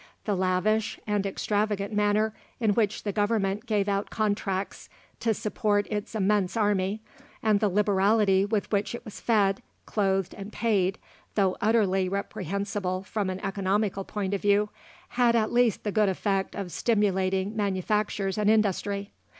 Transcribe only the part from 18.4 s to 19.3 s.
industry.